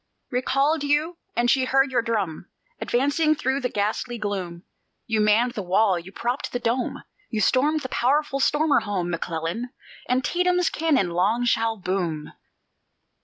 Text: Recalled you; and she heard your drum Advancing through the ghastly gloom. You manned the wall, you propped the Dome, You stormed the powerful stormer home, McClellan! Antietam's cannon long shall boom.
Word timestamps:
Recalled 0.31 0.83
you; 0.83 1.19
and 1.35 1.47
she 1.51 1.65
heard 1.65 1.91
your 1.91 2.01
drum 2.01 2.49
Advancing 2.79 3.35
through 3.35 3.59
the 3.61 3.69
ghastly 3.69 4.17
gloom. 4.17 4.63
You 5.05 5.21
manned 5.21 5.51
the 5.51 5.61
wall, 5.61 5.99
you 5.99 6.11
propped 6.11 6.51
the 6.53 6.59
Dome, 6.59 7.03
You 7.29 7.39
stormed 7.39 7.81
the 7.81 7.89
powerful 7.89 8.39
stormer 8.39 8.79
home, 8.79 9.11
McClellan! 9.11 9.69
Antietam's 10.09 10.71
cannon 10.71 11.11
long 11.11 11.45
shall 11.45 11.77
boom. 11.77 12.33